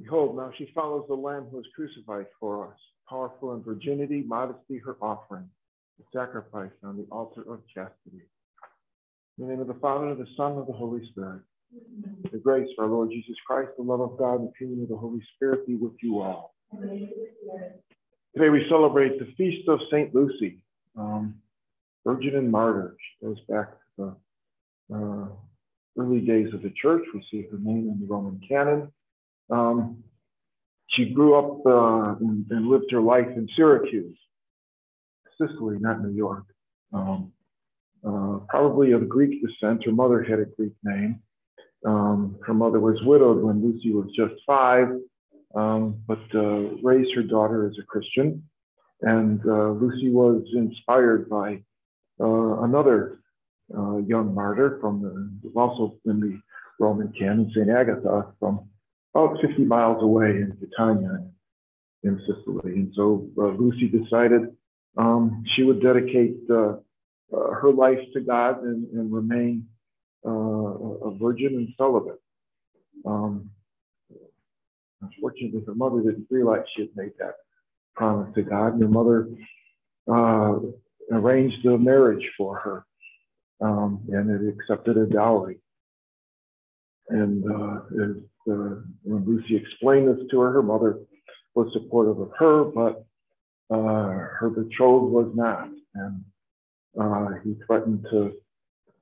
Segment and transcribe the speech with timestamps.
[0.00, 2.76] Behold, now she follows the Lamb who was crucified for us,
[3.08, 5.48] powerful in virginity, modesty, her offering,
[5.98, 8.22] the sacrifice on the altar of chastity.
[9.38, 11.42] In the name of the Father, the Son, and of the Holy Spirit.
[12.30, 14.90] The grace of our Lord Jesus Christ, the love of God, and the communion of
[14.90, 16.54] the Holy Spirit be with you all.
[16.72, 20.14] Today we celebrate the feast of St.
[20.14, 20.62] Lucy,
[20.96, 21.36] um,
[22.04, 22.96] Virgin and Martyr.
[22.98, 24.16] She goes back to
[24.88, 25.28] the uh,
[25.98, 27.02] early days of the church.
[27.14, 28.92] We see her name in the Roman canon.
[29.50, 30.02] Um,
[30.88, 34.16] she grew up uh, and, and, lived her life in Syracuse,
[35.38, 36.44] Sicily, not New York.
[36.92, 37.32] Um,
[38.06, 39.84] uh, probably of Greek descent.
[39.84, 41.20] Her mother had a Greek name.
[41.84, 44.88] Um, her mother was widowed when Lucy was just five,
[45.54, 48.42] um, but uh, raised her daughter as a Christian.
[49.02, 51.62] And uh, Lucy was inspired by
[52.20, 53.18] uh, another
[53.76, 56.40] uh, young martyr from the, also in the
[56.78, 57.68] Roman canon, St.
[57.68, 58.68] Agatha, from
[59.16, 61.24] about 50 miles away in Catania
[62.02, 62.72] in Sicily.
[62.72, 64.54] And so uh, Lucy decided
[64.96, 66.74] um, she would dedicate uh,
[67.34, 69.66] uh, her life to God and, and remain
[70.26, 72.20] uh, a virgin and celibate.
[73.04, 73.50] Um,
[75.02, 77.34] unfortunately, her mother didn't realize she had made that
[77.94, 79.28] promise to God, and her mother
[80.10, 80.58] uh,
[81.12, 82.86] arranged a marriage for her
[83.60, 85.58] um, and it accepted a dowry.
[87.08, 87.80] And uh,
[88.48, 91.00] uh, when Lucy explained this to her, her mother
[91.54, 93.04] was supportive of her, but
[93.70, 94.08] uh,
[94.38, 95.68] her betrothed was not.
[95.94, 96.24] And
[97.00, 98.32] uh, he threatened to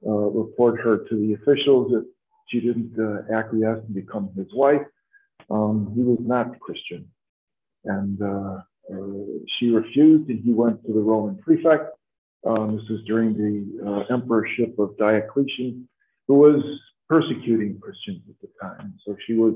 [0.06, 2.04] uh, report her to the officials if
[2.48, 4.82] she didn't uh, acquiesce and become his wife.
[5.50, 7.08] Um, he was not Christian.
[7.84, 8.18] And
[9.58, 11.94] she refused, and he went to the Roman prefect
[12.46, 15.88] um, this was during the uh, emperorship of Diocletian,
[16.28, 16.62] who was
[17.08, 18.94] persecuting Christians at the time.
[19.06, 19.54] So she was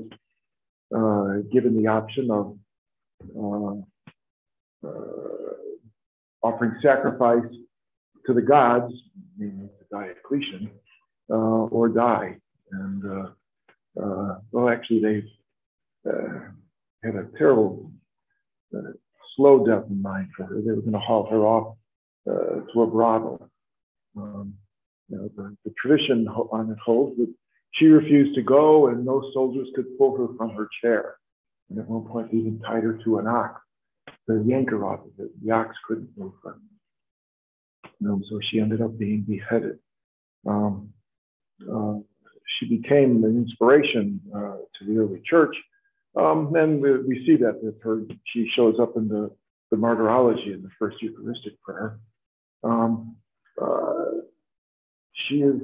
[0.95, 2.57] uh, given the option of
[3.37, 5.53] uh, uh
[6.41, 7.51] offering sacrifice
[8.25, 8.93] to the gods,
[9.37, 10.71] meaning to Diocletian,
[11.29, 12.37] uh, or die.
[12.71, 16.11] And uh, well, actually, they
[17.03, 17.91] had a terrible
[19.35, 20.61] slow death in mind for her.
[20.61, 21.77] They were going to haul her off
[22.29, 23.49] uh, to a brothel.
[24.17, 24.53] Um,
[25.07, 27.33] you know, the, the tradition on it holds that
[27.73, 31.15] she refused to go and no soldiers could pull her from her chair.
[31.69, 33.61] And at one point, they even tied her to an ox
[34.27, 35.31] to yank her off of it.
[35.43, 36.57] The ox couldn't move her.
[38.01, 39.77] Know, so she ended up being beheaded.
[40.47, 40.93] Um,
[41.71, 41.95] uh,
[42.57, 45.55] she became an inspiration uh, to the early church.
[46.15, 49.31] Um, and we, we, see that with her, she shows up in the,
[49.69, 51.99] the martyrology in the first Eucharistic prayer.
[52.63, 53.15] Um,
[53.61, 54.21] uh,
[55.13, 55.61] she is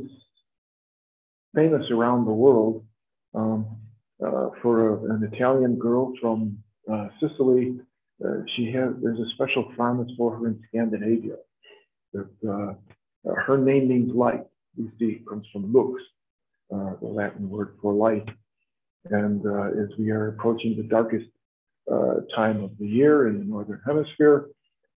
[1.55, 2.85] famous around the world
[3.33, 3.77] um,
[4.23, 6.57] uh, for a, an Italian girl from
[6.91, 7.79] uh, Sicily.
[8.23, 11.35] Uh, she has there's a special fondness for her in Scandinavia.
[12.17, 12.73] Uh, uh,
[13.23, 14.43] her name means light.
[14.77, 16.01] We see comes from lux,
[16.69, 18.27] the Latin word for light.
[19.05, 21.25] And as we are approaching the darkest
[22.35, 24.49] time of the year in the northern hemisphere,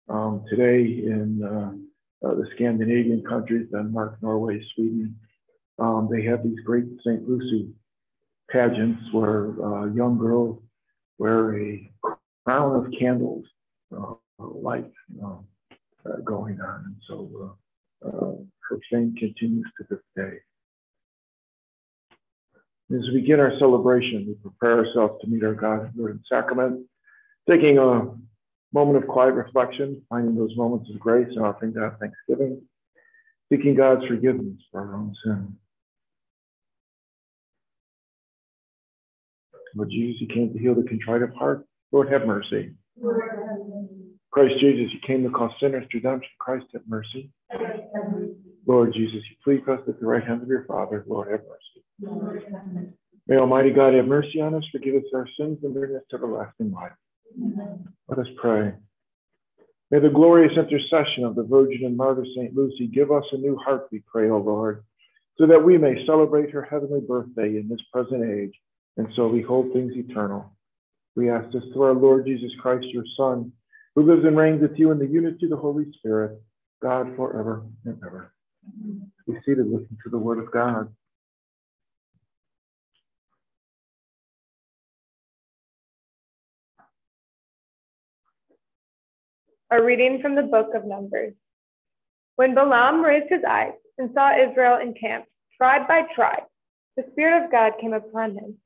[0.08, 1.42] um, today in
[2.24, 5.16] uh, the Scandinavian countries, Denmark, Norway, Sweden,
[5.78, 7.28] um, they have these great St.
[7.28, 7.70] Lucy
[8.50, 10.60] pageants where uh, young girls
[11.18, 11.90] wear a
[12.44, 13.44] crown of candles,
[13.96, 14.90] uh, light
[15.24, 15.36] uh,
[16.24, 16.84] going on.
[16.86, 17.56] And so
[18.04, 18.34] uh, uh,
[18.68, 20.38] her fame continues to this day.
[22.90, 26.86] As we begin our celebration, we prepare ourselves to meet our God in and sacrament,
[27.48, 28.14] taking a
[28.72, 32.62] moment of quiet reflection, finding those moments of grace and offering God thanksgiving,
[33.52, 35.56] seeking God's forgiveness for our own sin.
[39.74, 41.66] Lord Jesus, you came to heal the contrite of heart.
[41.92, 42.74] Lord, have mercy.
[44.30, 46.30] Christ Jesus, you came to call sinners to redemption.
[46.38, 47.30] Christ, have mercy.
[48.66, 51.04] Lord Jesus, you plead for us at the right hand of your Father.
[51.06, 52.92] Lord, have mercy.
[53.26, 56.16] May Almighty God have mercy on us, forgive us our sins, and bring us to
[56.16, 56.92] everlasting life.
[58.08, 58.72] Let us pray.
[59.90, 62.54] May the glorious intercession of the Virgin and Martyr St.
[62.54, 64.84] Lucy give us a new heart, we pray, O Lord,
[65.38, 68.52] so that we may celebrate her heavenly birthday in this present age,
[68.98, 70.52] and so we hold things eternal.
[71.14, 73.52] We ask this through our Lord Jesus Christ, your Son,
[73.94, 76.40] who lives and reigns with you in the unity of the Holy Spirit,
[76.82, 78.34] God forever and ever.
[79.26, 80.92] Be seated, listen to the word of God.
[89.70, 91.34] A reading from the book of Numbers.
[92.36, 96.44] When Balaam raised his eyes and saw Israel encamped, tribe by tribe,
[96.96, 98.56] the Spirit of God came upon him.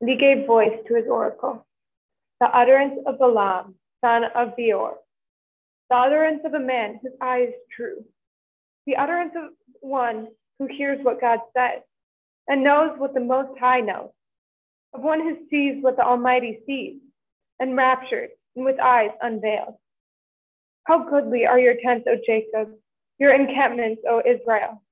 [0.00, 1.66] And he gave voice to his oracle.
[2.40, 4.96] The utterance of Balaam, son of Beor,
[5.90, 8.04] the utterance of a man whose eye is true,
[8.86, 9.50] the utterance of
[9.80, 11.82] one who hears what God says
[12.48, 14.10] and knows what the Most High knows,
[14.94, 17.00] of one who sees what the Almighty sees,
[17.60, 19.74] enraptured and with eyes unveiled.
[20.84, 22.70] How goodly are your tents, O Jacob,
[23.18, 24.82] your encampments, O Israel.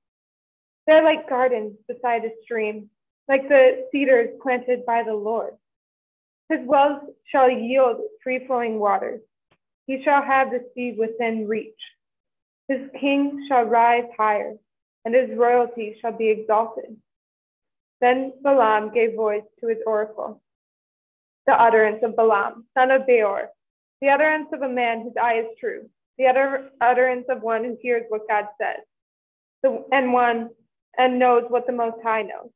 [0.85, 2.89] They're like gardens beside a stream,
[3.29, 5.53] like the cedars planted by the Lord.
[6.49, 9.21] His wells shall yield free flowing waters.
[9.85, 11.79] He shall have the sea within reach.
[12.67, 14.55] His king shall rise higher,
[15.05, 16.97] and his royalty shall be exalted.
[18.01, 20.41] Then Balaam gave voice to his oracle.
[21.45, 23.49] The utterance of Balaam, son of Beor,
[24.01, 27.77] the utterance of a man whose eye is true, the utter, utterance of one who
[27.81, 28.83] hears what God says,
[29.63, 30.49] the, and one
[30.97, 32.49] and knows what the Most High knows,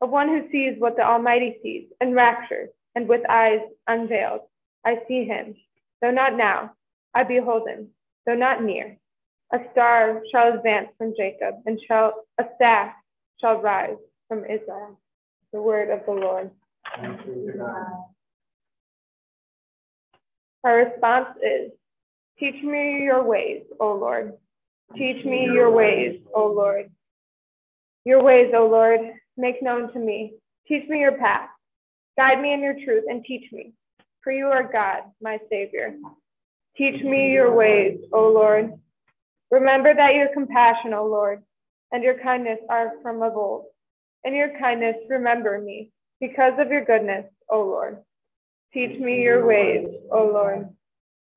[0.00, 4.40] of one who sees what the Almighty sees, enraptured, and with eyes unveiled.
[4.84, 5.54] I see him,
[6.00, 6.72] though not now.
[7.14, 7.88] I behold him,
[8.26, 8.96] though not near.
[9.52, 12.92] A star shall advance from Jacob, and shall a staff
[13.40, 13.96] shall rise
[14.28, 14.98] from Israel.
[15.52, 16.50] The word of the Lord.
[20.64, 21.72] Our response is,
[22.38, 24.34] Teach me your ways, O Lord.
[24.96, 26.90] Teach me your ways, O Lord.
[28.04, 29.00] Your ways, O Lord,
[29.40, 30.34] make known to me.
[30.68, 31.48] Teach me your path.
[32.16, 33.72] Guide me in your truth and teach me,
[34.22, 35.94] for you are God, my Savior.
[36.76, 38.72] Teach me your ways, O Lord.
[39.50, 41.42] Remember that your compassion, O Lord,
[41.92, 43.64] and your kindness are from of old.
[44.24, 45.90] In your kindness, remember me,
[46.20, 47.98] because of your goodness, O Lord.
[48.72, 50.68] Teach me your ways, O Lord.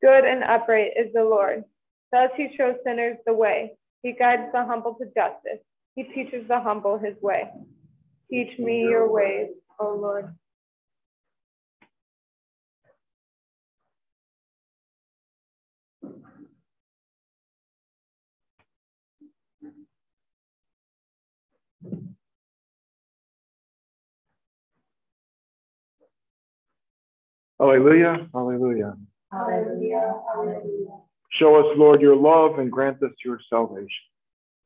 [0.02, 1.64] Good and upright is the Lord.
[2.12, 3.74] Thus he shows sinners the way.
[4.04, 5.64] He guides the humble to justice.
[5.96, 7.50] He teaches the humble his way.
[8.34, 9.50] Teach me your ways,
[9.80, 10.36] O Lord.
[27.60, 28.96] Hallelujah, hallelujah.
[29.32, 30.88] Hallelujah, hallelujah.
[31.34, 33.88] Show us, Lord, your love and grant us your salvation.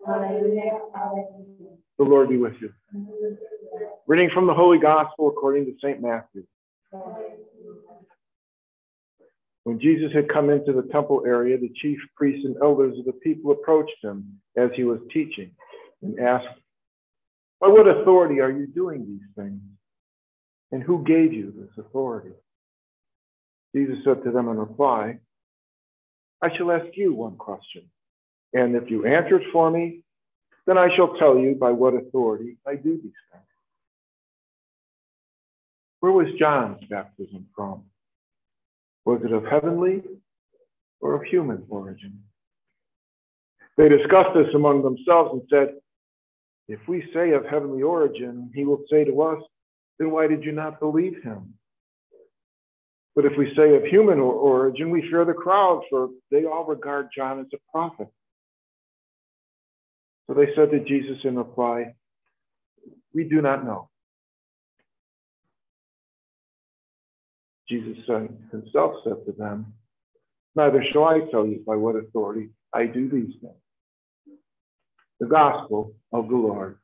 [0.05, 1.75] Hallelujah, hallelujah.
[1.97, 2.71] The Lord be with you.
[4.05, 6.01] Reading from the Holy Gospel according to St.
[6.01, 6.43] Matthew.
[9.63, 13.11] When Jesus had come into the temple area, the chief priests and elders of the
[13.13, 15.51] people approached him as he was teaching
[16.01, 16.47] and asked,
[17.59, 19.59] By what authority are you doing these things?
[20.71, 22.31] And who gave you this authority?
[23.75, 25.19] Jesus said to them in reply,
[26.41, 27.83] I shall ask you one question,
[28.53, 30.01] and if you answer it for me,
[30.67, 33.43] then I shall tell you by what authority I do these things.
[36.01, 37.83] Where was John's baptism from?
[39.05, 40.03] Was it of heavenly
[40.99, 42.19] or of human origin?
[43.77, 45.75] They discussed this among themselves and said,
[46.67, 49.41] If we say of heavenly origin, he will say to us,
[49.97, 51.53] Then why did you not believe him?
[53.15, 57.07] But if we say of human origin, we fear the crowd, for they all regard
[57.15, 58.09] John as a prophet.
[60.27, 61.95] So they said to Jesus in reply,
[63.13, 63.89] We do not know.
[67.69, 67.97] Jesus
[68.51, 69.73] himself said to them,
[70.55, 74.37] Neither shall I tell you by what authority I do these things.
[75.19, 76.77] The gospel of the Lord.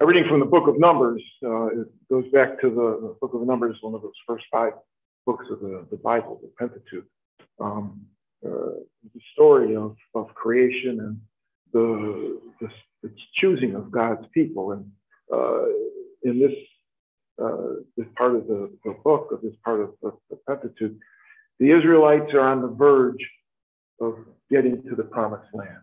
[0.00, 1.22] A reading from the book of Numbers.
[1.42, 4.72] Uh, it goes back to the, the, book of Numbers, one of those first five
[5.26, 7.06] books of the, the Bible, the Pentateuch.
[7.60, 8.06] Um,
[8.44, 8.76] uh,
[9.14, 11.20] the story of, of creation and
[11.72, 12.68] the, the,
[13.02, 14.72] the choosing of God's people.
[14.72, 14.90] And
[15.32, 15.64] uh,
[16.22, 16.52] in this,
[17.42, 20.92] uh, this part of the, the book, of this part of the, the Pentateuch,
[21.58, 23.24] the Israelites are on the verge
[24.00, 24.16] of
[24.50, 25.78] getting to the promised land.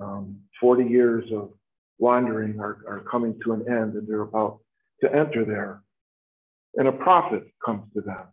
[0.00, 1.50] Um, 40 years of
[1.98, 4.58] wandering are, are coming to an end and they're about
[5.02, 5.83] to enter there.
[6.76, 8.26] And a prophet comes to them.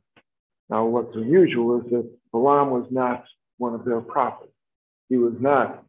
[0.70, 3.26] Now, what's unusual is that Balaam was not
[3.58, 4.52] one of their prophets.
[5.10, 5.84] He was not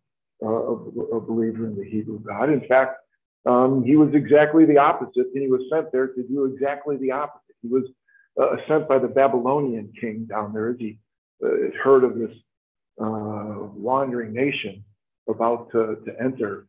[0.44, 0.74] uh, a,
[1.16, 2.50] a, believer in the Hebrew God.
[2.50, 2.96] In fact,
[3.46, 7.12] um, he was exactly the opposite, and he was sent there to do exactly the
[7.12, 7.54] opposite.
[7.62, 7.84] He was
[8.40, 10.98] uh, sent by the Babylonian king down there as he
[11.44, 11.48] uh,
[11.82, 12.36] heard of this
[13.00, 14.84] uh, wandering nation
[15.28, 16.66] about to, to enter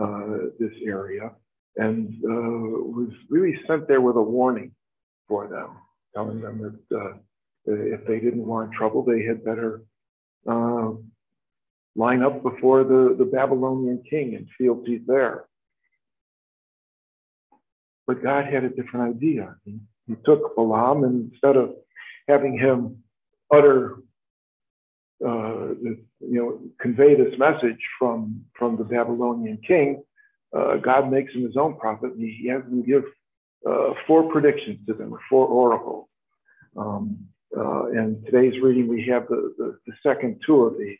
[0.00, 1.30] uh, this area
[1.76, 4.72] and uh, was really sent there with a warning
[5.28, 5.76] for them,
[6.14, 7.14] telling them that uh,
[7.66, 9.82] if they didn't want trouble, they had better
[11.96, 15.44] line up before the, the Babylonian king and fealty there.
[18.06, 19.54] But God had a different idea.
[19.64, 21.74] He, he took Balaam and instead of
[22.28, 22.98] having him
[23.52, 23.96] utter,
[25.24, 30.02] uh, you know, convey this message from, from the Babylonian king,
[30.54, 32.12] uh, God makes him his own prophet.
[32.12, 33.04] And he has him give
[33.68, 36.08] uh, four predictions to them, four oracles.
[36.76, 37.18] Um,
[37.56, 40.98] uh, in today's reading, we have the, the, the, second two of these.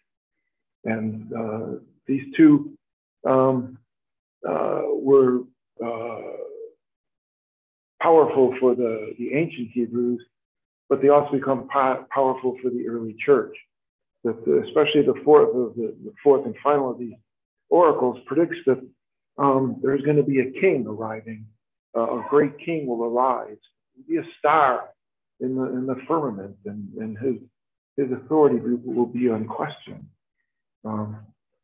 [0.84, 2.72] And uh, these two
[3.28, 3.78] um,
[4.48, 5.40] uh, were
[5.84, 6.20] uh,
[8.00, 10.24] powerful for the, the ancient Hebrews,
[10.88, 13.56] but they also become po- powerful for the early church.
[14.22, 17.14] That especially the fourth, the, the fourth and final of these
[17.68, 18.80] oracles predicts that
[19.38, 21.46] um, there's going to be a king arriving.
[21.96, 23.56] Uh, a great king will arise.
[24.08, 24.90] Be a star
[25.40, 27.36] in the in the firmament, and, and his
[27.96, 30.06] his authority will be unquestioned.
[30.84, 31.18] Um,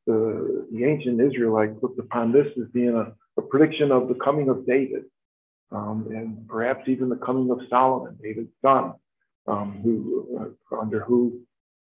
[0.06, 4.48] the, the ancient Israelites looked upon this as being a, a prediction of the coming
[4.48, 5.04] of David,
[5.72, 8.94] um, and perhaps even the coming of Solomon, David's son,
[9.46, 11.34] um, who uh, under whose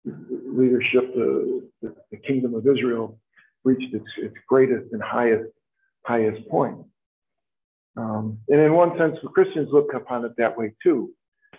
[0.05, 3.19] leadership the, the, the, kingdom of Israel
[3.63, 5.50] reached its, its greatest and highest
[6.03, 6.77] highest point.
[7.98, 11.12] Um, and in one sense, the Christians look upon it that way too,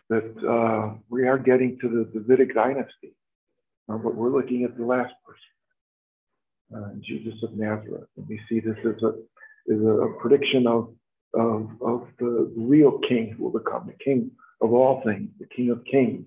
[0.08, 3.14] that uh, we are getting to the Davidic dynasty,
[3.88, 8.08] uh, but we're looking at the last person, uh, Jesus of Nazareth.
[8.16, 9.08] And we see this as a,
[9.72, 10.94] as a prediction of,
[11.34, 14.30] of, of the real king who will become the king
[14.62, 16.24] of all things, the king of kings,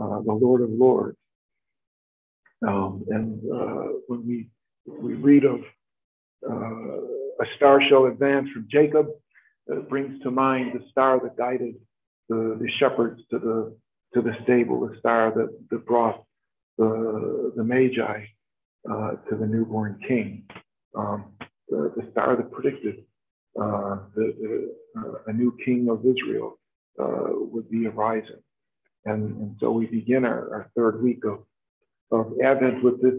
[0.00, 1.16] uh, the Lord of lords.
[2.66, 4.50] Um, and uh, when we,
[4.86, 5.60] we read of
[6.48, 7.00] uh,
[7.40, 9.08] a star shall advance from Jacob.
[9.70, 11.76] It brings to mind the star that guided
[12.28, 13.76] the, the shepherds to the
[14.14, 16.24] to the stable, the star that, that brought
[16.78, 18.24] the, the Magi
[18.90, 20.44] uh, to the newborn king,
[20.96, 21.26] um,
[21.68, 23.04] the, the, star that predicted
[23.60, 26.58] uh, the uh, a new king of Israel
[27.00, 28.42] uh, would be arising.
[29.04, 31.44] And, and so we begin our, our third week of,
[32.10, 33.14] of Advent with this,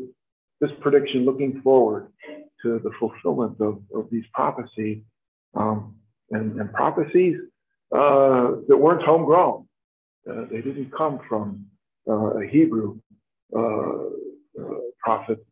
[0.59, 2.11] this prediction looking forward
[2.63, 5.03] to the fulfillment of, of these prophecies
[5.55, 5.95] um,
[6.31, 7.37] and, and, prophecies
[7.93, 9.67] uh, that weren't homegrown.
[10.29, 11.65] Uh, they didn't come from
[12.09, 12.99] uh, a Hebrew
[13.55, 15.45] uh, uh, prophet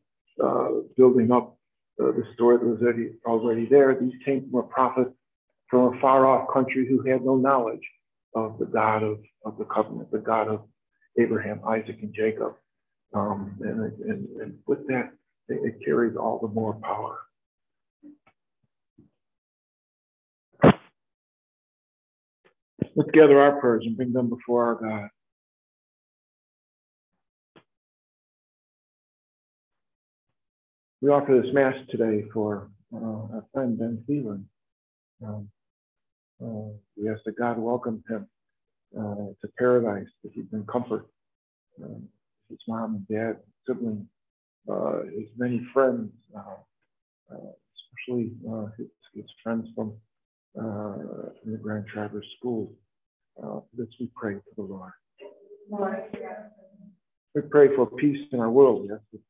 [0.43, 1.57] uh, building up
[1.97, 3.93] the story that was already, already there.
[3.99, 5.07] These came from a prophet
[5.69, 7.85] from a far off country who had no knowledge
[8.35, 10.61] of the God of, of the covenant, the God of
[11.19, 12.53] Abraham, Isaac, and Jacob.
[13.13, 15.11] Um, and, and, and with that,
[15.49, 17.19] it carries all the more power.
[22.99, 25.09] Let's gather our prayers and bring them before our God.
[31.01, 34.43] We offer this Mass today for uh, our friend Ben Thielen.
[35.25, 35.49] Um,
[36.43, 38.27] uh, we ask that God welcome him
[38.99, 41.07] uh, to paradise, that he bring comfort.
[41.81, 42.03] Um,
[42.49, 44.07] his mom and dad, siblings,
[44.69, 46.57] uh, his many friends, uh,
[47.31, 47.51] uh,
[47.95, 48.33] especially
[48.77, 49.93] his, his, friends from,
[50.53, 52.73] from the Grand Traverse School.
[53.73, 54.91] This we pray to the Lord.
[55.69, 56.03] Lord.
[57.35, 58.89] We pray for peace in our world.
[58.89, 59.21] Yes,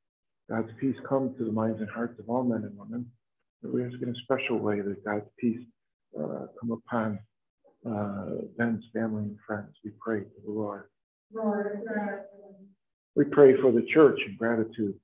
[0.49, 3.11] God's peace come to the minds and hearts of all men and women.
[3.61, 5.59] But we ask in a special way that God's peace
[6.17, 7.19] uh, come upon
[7.85, 9.69] uh, Ben's family and friends.
[9.83, 10.85] We pray to the Lord.
[11.33, 11.85] Lord.
[13.15, 14.95] We pray for the church in gratitude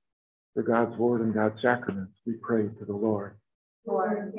[0.56, 3.36] for God's word and God's sacraments, we pray to the Lord.
[3.86, 4.32] Lord,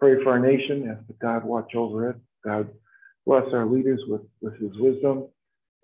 [0.00, 2.16] Pray for our nation, ask that God watch over it.
[2.44, 2.68] God
[3.26, 5.26] bless our leaders with, with his wisdom.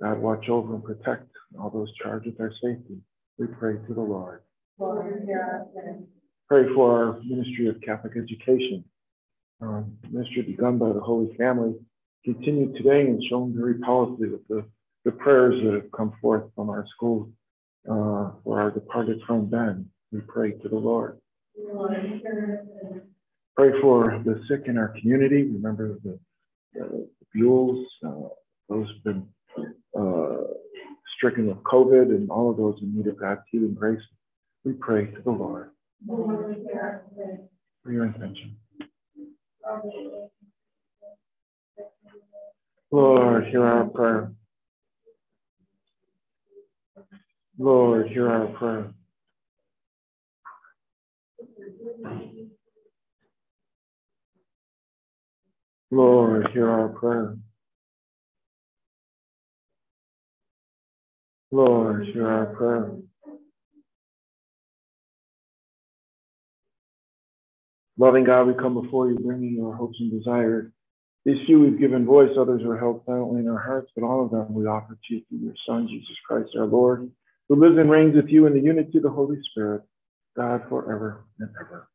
[0.01, 2.99] God watch over and protect all those charged with our safety.
[3.39, 4.43] We pray to the Lord.
[4.79, 5.29] Lord
[6.49, 8.85] Pray for our ministry of Catholic education.
[9.61, 11.75] Um, ministry begun by the Holy Family,
[12.25, 14.65] continued today and shown very powerfully with the,
[15.05, 17.29] the prayers that have come forth from our schools
[17.89, 19.89] uh, for our departed friend Ben.
[20.11, 21.19] We pray to the Lord.
[23.57, 25.43] Pray for the sick in our community.
[25.45, 26.19] Remember the,
[26.75, 28.29] the Buells, uh,
[28.69, 29.27] those who've been
[29.99, 30.45] uh,
[31.17, 34.01] stricken with COVID, and all of those in need of God's healing grace.
[34.65, 35.71] We pray to the Lord.
[36.07, 38.57] For your intention.
[42.91, 44.33] Lord, hear our prayer.
[47.59, 48.93] Lord, hear our prayer.
[55.93, 57.37] Lord, hear our prayer.
[61.51, 62.93] Lord, hear our prayer.
[67.99, 70.73] Loving God, we come before you, bringing our hopes and desires.
[71.27, 74.31] These few we've given voice, others are held silently in our hearts, but all of
[74.31, 77.11] them we offer to you through your Son, Jesus Christ, our Lord,
[77.51, 79.83] who lives and reigns with you in the unity of the Holy Spirit,
[80.37, 81.89] God forever and ever.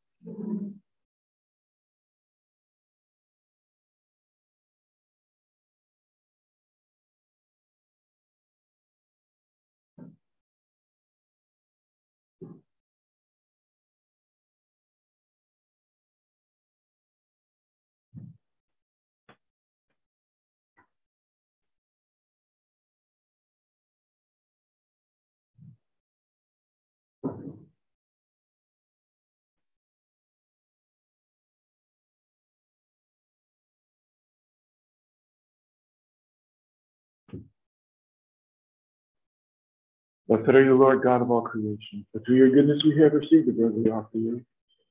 [40.27, 42.05] Blessed are you, Lord God of all creation.
[42.12, 44.43] For through your goodness we have received the bread we offer you.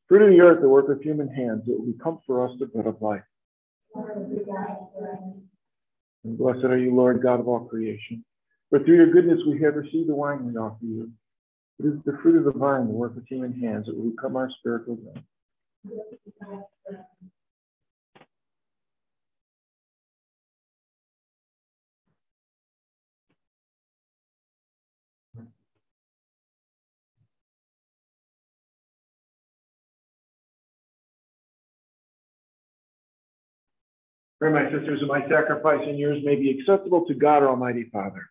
[0.08, 2.66] Fruit of the earth, the work of human hands, it will become for us the
[2.66, 3.22] bread of life.
[6.24, 8.24] And blessed are you, Lord God of all creation.
[8.70, 11.10] For through your goodness we have received the wine we offer you.
[11.78, 14.36] It is the fruit of the vine, the work of human hands, it will become
[14.36, 15.18] our spiritual drink.
[34.38, 37.88] Pray, my sisters, that my sacrifice and yours may be acceptable to God, our Almighty
[37.90, 38.28] Father.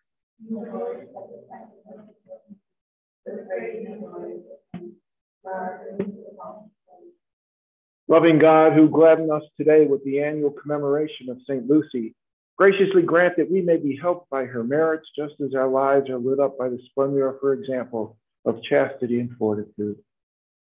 [8.08, 11.68] Loving God, who gladdened us today with the annual commemoration of St.
[11.68, 12.14] Lucy,
[12.56, 16.18] graciously grant that we may be helped by her merits, just as our lives are
[16.18, 19.96] lit up by the splendor of her example of chastity and fortitude.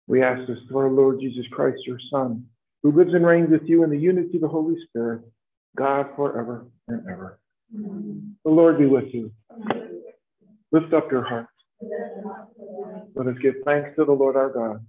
[0.07, 2.47] We ask this through our Lord Jesus Christ, your Son,
[2.83, 5.23] who lives and reigns with you in the unity of the Holy Spirit,
[5.77, 7.39] God forever and ever.
[7.73, 9.33] The Lord be with you.
[10.73, 11.49] Lift up your hearts.
[13.15, 14.85] Let us give thanks to the Lord our God.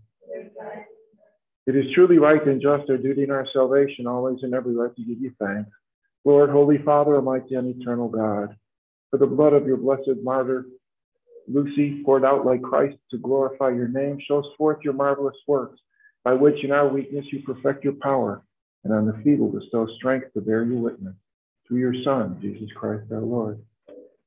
[1.66, 5.04] It is truly right and just, our duty and our salvation, always and everywhere to
[5.04, 5.70] give you thanks.
[6.26, 8.56] Lord, Holy Father, Almighty and eternal God,
[9.12, 10.66] for the blood of your blessed martyr,
[11.48, 15.80] Lucy, poured out like Christ to glorify your name, shows forth your marvelous works,
[16.24, 18.44] by which in our weakness you perfect your power,
[18.84, 21.16] and on the feeble bestow strength to bear your witness.
[21.68, 23.62] Through your Son, Jesus Christ our Lord.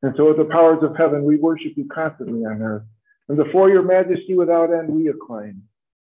[0.02, 2.84] And so with the powers of heaven, we worship you constantly on earth.
[3.28, 5.62] And before your majesty without end, we acclaim.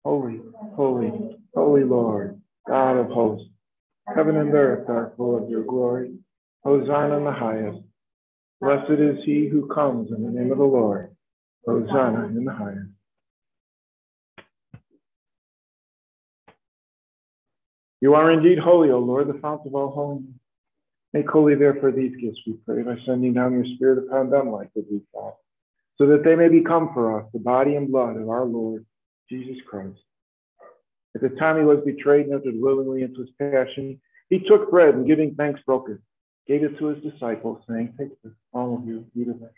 [0.04, 0.40] Holy,
[0.76, 3.50] holy, holy Lord, God of hosts.
[4.16, 6.16] Heaven and earth are full of your glory.
[6.63, 7.80] Hosanna in the highest.
[8.62, 11.16] Blessed is he who comes in the name of the Lord.
[11.66, 12.90] Hosanna in the highest.
[18.00, 20.34] You are indeed holy, O Lord, the fount of all holiness.
[21.14, 24.70] Make holy therefore these gifts, we pray, by sending down your Spirit upon them like
[24.76, 25.40] the dew fall,
[25.98, 28.86] so that they may become for us the body and blood of our Lord
[29.30, 30.00] Jesus Christ.
[31.16, 34.94] At the time he was betrayed and entered willingly into his passion, he took bread
[34.94, 35.98] and giving thanks broke it,
[36.48, 39.54] gave it to his disciples, saying, Take this, all of you, eat of it.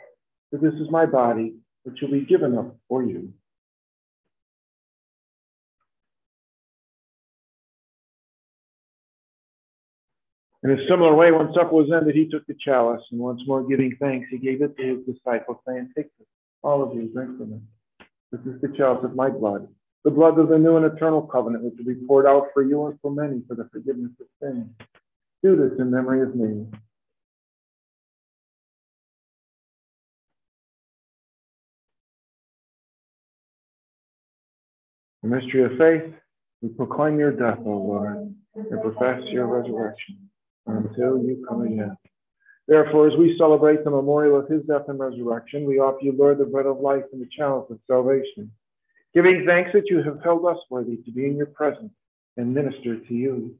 [0.52, 3.34] For this is my body, which will be given up for you.
[10.62, 13.64] In a similar way, when supper was ended, he took the chalice, and once more
[13.64, 16.28] giving thanks, he gave it to his disciples, saying, Take this,
[16.64, 18.06] all of you, drink from it.
[18.32, 19.70] This is the chalice of my blood,
[20.04, 22.88] the blood of the new and eternal covenant, which will be poured out for you
[22.88, 24.68] and for many for the forgiveness of sins.
[25.42, 26.66] Do this in memory of me.
[35.24, 36.14] The mystery of faith,
[36.62, 40.30] we proclaim your death, O Lord, and profess your resurrection
[40.78, 41.96] until you come again.
[42.68, 46.38] Therefore, as we celebrate the memorial of his death and resurrection, we offer you, Lord,
[46.38, 48.52] the bread of life and the chalice of salvation,
[49.14, 51.92] giving thanks that you have held us worthy to be in your presence
[52.38, 53.56] and minister to you.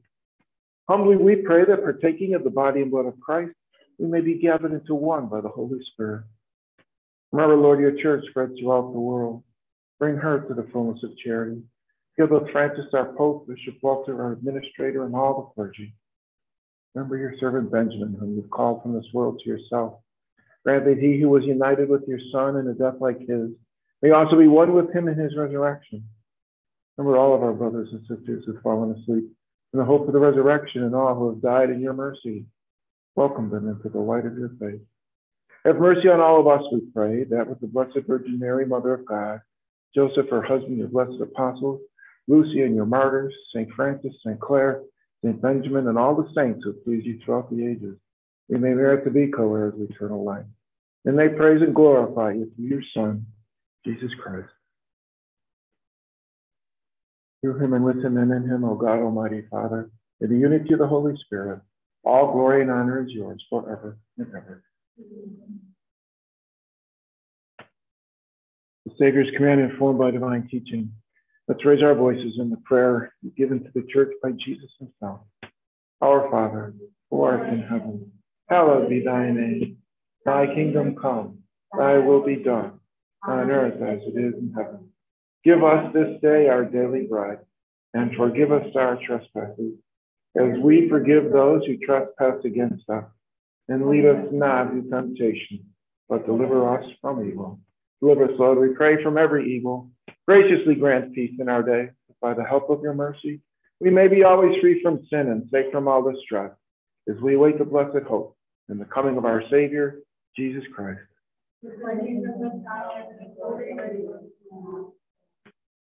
[0.88, 3.52] Humbly we pray that partaking of the body and blood of Christ,
[3.98, 6.22] we may be gathered into one by the Holy Spirit.
[7.32, 9.42] Remember, Lord, your church spread throughout the world.
[9.98, 11.62] Bring her to the fullness of charity.
[12.16, 15.94] Give us Francis, our Pope, Bishop Walter, our administrator, and all the clergy.
[16.94, 20.00] Remember your servant Benjamin, whom you've called from this world to yourself.
[20.64, 23.50] Grant that he who was united with your Son in a death like his
[24.02, 26.04] may also be one with him in his resurrection.
[26.96, 29.24] Remember all of our brothers and sisters who've fallen asleep
[29.72, 32.44] in the hope of the resurrection and all who have died in your mercy.
[33.14, 34.80] Welcome them into the light of your faith.
[35.64, 38.94] Have mercy on all of us, we pray, that with the Blessed Virgin Mary, Mother
[38.94, 39.40] of God,
[39.94, 41.80] Joseph, her husband, your blessed apostles,
[42.28, 43.70] Lucy and your martyrs, St.
[43.74, 44.40] Francis, St.
[44.40, 44.82] Clare,
[45.24, 45.40] St.
[45.40, 47.96] Benjamin, and all the saints who please you throughout the ages.
[48.48, 50.46] We may merit to be co-heirs of eternal life.
[51.04, 53.26] And they praise and glorify you through your Son,
[53.84, 54.48] Jesus Christ.
[57.42, 60.72] Through him and with him and in him, O God, Almighty Father, in the unity
[60.74, 61.60] of the Holy Spirit,
[62.04, 64.62] all glory and honor is yours forever and ever.
[68.86, 70.92] The Savior's command informed by divine teaching.
[71.50, 75.22] Let's raise our voices in the prayer given to the church by Jesus himself.
[76.00, 76.74] Our Father,
[77.10, 78.12] who art in heaven,
[78.48, 79.78] hallowed be thy name.
[80.24, 81.38] Thy kingdom come,
[81.76, 82.78] thy will be done,
[83.26, 84.90] on earth as it is in heaven.
[85.42, 87.40] Give us this day our daily bread,
[87.94, 89.72] and forgive us our trespasses,
[90.38, 93.06] as we forgive those who trespass against us.
[93.68, 95.66] And lead us not into temptation,
[96.08, 97.58] but deliver us from evil.
[98.00, 99.90] Deliver us, Lord, we pray, from every evil.
[100.30, 101.90] Graciously grant peace in our day,
[102.22, 103.40] by the help of your mercy.
[103.80, 106.52] We may be always free from sin and safe from all distress,
[107.08, 108.36] as we await the blessed hope
[108.68, 110.02] and the coming of our Savior,
[110.36, 111.00] Jesus Christ.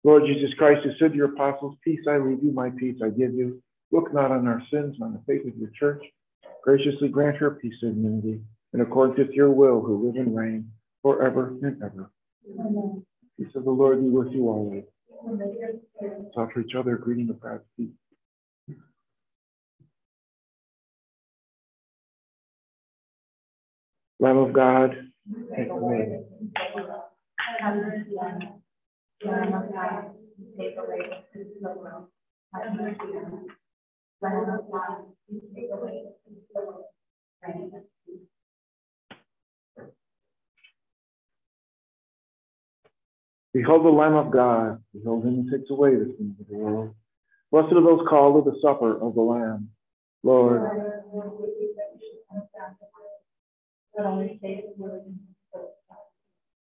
[0.05, 3.09] Lord Jesus Christ, who said to your apostles, Peace I leave you, my peace I
[3.09, 3.63] give you.
[3.93, 6.05] Look not on our sins, but on the faith of your church.
[6.63, 8.43] Graciously grant her peace and unity,
[8.75, 12.11] in accordance with your will, who live and reign forever and ever.
[12.61, 13.07] Amen.
[13.39, 14.85] Peace of the Lord be with you always.
[16.35, 17.63] Talk to each other, greeting of God's.
[24.21, 24.91] Lamb of God,
[25.57, 26.21] take away.
[29.25, 30.15] Lamb of God,
[30.59, 31.99] take away the.
[34.23, 35.05] Lamb of God,
[35.55, 36.15] take away of
[36.55, 36.85] the world.
[37.43, 38.21] Grant us peace.
[43.55, 44.83] Behold the Lamb of God.
[44.93, 46.95] Behold him who takes away the sins of the world.
[47.53, 49.71] Blessed are those called to the supper of the Lamb.
[50.25, 50.61] Lord,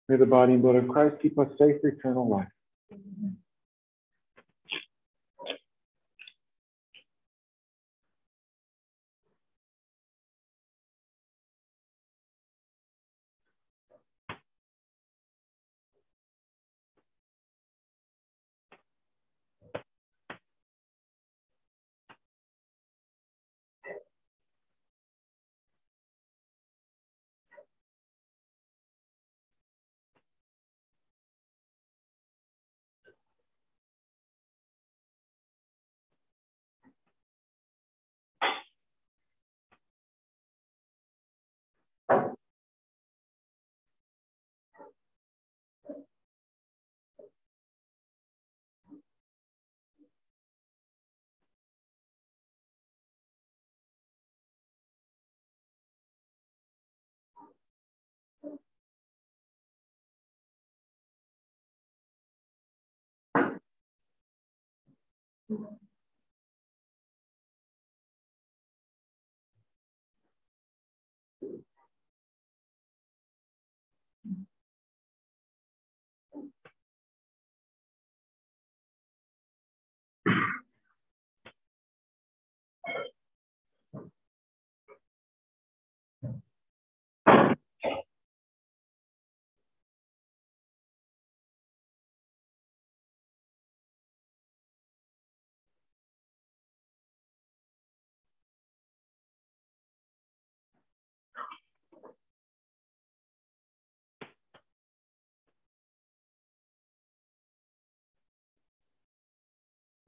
[0.08, 2.48] may the body and blood of Christ keep us safe for eternal life.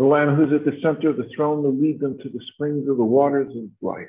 [0.03, 2.88] The Lamb who's at the center of the throne will lead them to the springs
[2.88, 4.09] of the waters of life.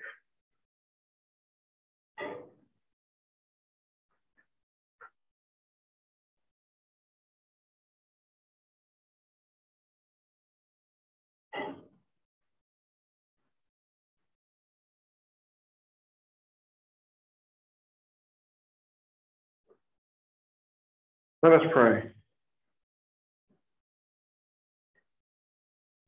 [21.43, 22.12] Let us pray.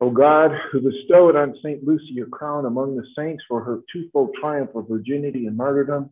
[0.01, 1.83] O God, who bestowed on St.
[1.83, 6.09] Lucy a crown among the saints for her twofold triumph of virginity and martyrdom,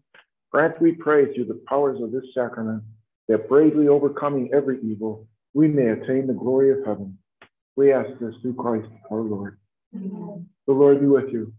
[0.52, 2.82] grant, we pray, through the powers of this sacrament,
[3.28, 7.18] that bravely overcoming every evil, we may attain the glory of heaven.
[7.76, 9.60] We ask this through Christ our Lord.
[9.96, 10.48] Amen.
[10.66, 11.54] The Lord be with you.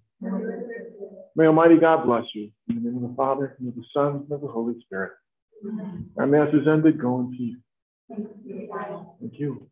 [1.37, 2.51] May Almighty God bless you.
[2.69, 5.13] In the name of the Father, and of the Son, and of the Holy Spirit.
[5.67, 6.11] Amen.
[6.17, 7.01] Our Mass is ended.
[7.01, 7.57] Go in peace.
[9.21, 9.69] Thank you.